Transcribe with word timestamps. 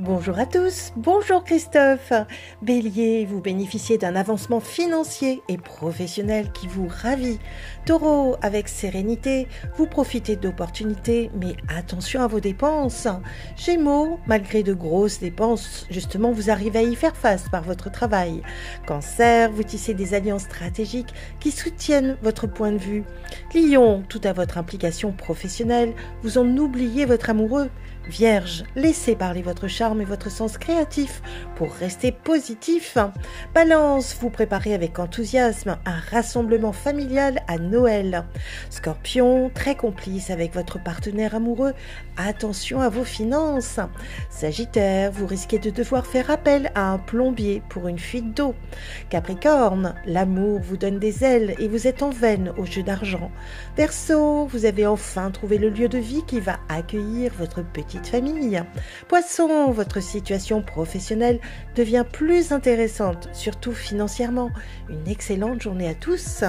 Bonjour 0.00 0.38
à 0.38 0.46
tous, 0.46 0.92
bonjour 0.94 1.42
Christophe. 1.42 2.12
Bélier, 2.62 3.26
vous 3.28 3.40
bénéficiez 3.40 3.98
d'un 3.98 4.14
avancement 4.14 4.60
financier 4.60 5.42
et 5.48 5.58
professionnel 5.58 6.52
qui 6.52 6.68
vous 6.68 6.86
ravit. 6.86 7.40
Taureau, 7.84 8.36
avec 8.40 8.68
sérénité, 8.68 9.48
vous 9.76 9.88
profitez 9.88 10.36
d'opportunités, 10.36 11.32
mais 11.34 11.56
attention 11.66 12.22
à 12.22 12.28
vos 12.28 12.38
dépenses. 12.38 13.08
Gémeaux, 13.56 14.20
malgré 14.28 14.62
de 14.62 14.72
grosses 14.72 15.18
dépenses, 15.18 15.84
justement, 15.90 16.30
vous 16.30 16.48
arrivez 16.48 16.78
à 16.78 16.82
y 16.82 16.94
faire 16.94 17.16
face 17.16 17.48
par 17.48 17.64
votre 17.64 17.90
travail. 17.90 18.42
Cancer, 18.86 19.50
vous 19.50 19.64
tissez 19.64 19.94
des 19.94 20.14
alliances 20.14 20.42
stratégiques 20.42 21.12
qui 21.40 21.50
soutiennent 21.50 22.16
votre 22.22 22.46
point 22.46 22.70
de 22.70 22.78
vue. 22.78 23.02
Lion, 23.54 24.02
tout 24.06 24.20
à 24.24 24.34
votre 24.34 24.58
implication 24.58 25.10
professionnelle, 25.12 25.94
vous 26.22 26.36
en 26.36 26.46
oubliez 26.58 27.06
votre 27.06 27.30
amoureux. 27.30 27.70
Vierge, 28.08 28.64
laissez 28.74 29.16
parler 29.16 29.42
votre 29.42 29.68
charme 29.68 30.00
et 30.00 30.06
votre 30.06 30.30
sens 30.30 30.56
créatif 30.56 31.20
pour 31.56 31.74
rester 31.74 32.10
positif. 32.10 32.96
Balance, 33.54 34.16
vous 34.18 34.30
préparez 34.30 34.72
avec 34.72 34.98
enthousiasme 34.98 35.76
un 35.84 35.98
rassemblement 36.10 36.72
familial 36.72 37.42
à 37.48 37.58
Noël. 37.58 38.24
Scorpion, 38.70 39.50
très 39.54 39.74
complice 39.74 40.30
avec 40.30 40.54
votre 40.54 40.82
partenaire 40.82 41.34
amoureux, 41.34 41.74
attention 42.16 42.80
à 42.80 42.88
vos 42.88 43.04
finances. 43.04 43.78
Sagittaire, 44.30 45.12
vous 45.12 45.26
risquez 45.26 45.58
de 45.58 45.68
devoir 45.68 46.06
faire 46.06 46.30
appel 46.30 46.70
à 46.74 46.90
un 46.90 46.98
plombier 46.98 47.62
pour 47.68 47.88
une 47.88 47.98
fuite 47.98 48.34
d'eau. 48.34 48.54
Capricorne, 49.10 49.94
l'amour 50.06 50.60
vous 50.60 50.78
donne 50.78 50.98
des 50.98 51.24
ailes 51.24 51.54
et 51.58 51.68
vous 51.68 51.86
êtes 51.86 52.02
en 52.02 52.10
veine 52.10 52.54
au 52.56 52.64
jeu 52.64 52.82
d'argent. 52.82 53.30
Verseau, 53.76 54.46
vous 54.46 54.64
avez 54.64 54.86
enfin 54.86 55.30
trouvé 55.30 55.58
le 55.58 55.70
lieu 55.70 55.88
de 55.88 55.98
vie 55.98 56.22
qui 56.26 56.40
va 56.40 56.58
accueillir 56.68 57.32
votre 57.38 57.62
petit 57.62 57.98
famille. 58.02 58.62
Poisson, 59.08 59.70
votre 59.70 60.02
situation 60.02 60.62
professionnelle 60.62 61.40
devient 61.76 62.04
plus 62.10 62.52
intéressante, 62.52 63.28
surtout 63.32 63.72
financièrement. 63.72 64.50
Une 64.88 65.08
excellente 65.10 65.62
journée 65.62 65.88
à 65.88 65.94
tous. 65.94 66.44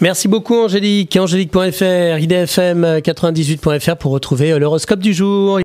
Merci 0.00 0.26
beaucoup 0.26 0.56
Angélique. 0.56 1.16
Angélique.fr, 1.16 2.18
idfm98.fr 2.18 3.96
pour 3.96 4.10
retrouver 4.10 4.58
l'horoscope 4.58 4.98
du 4.98 5.14
jour. 5.14 5.60